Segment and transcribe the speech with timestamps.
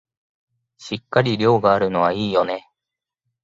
[0.79, 2.65] しっかり量があるのはいいよね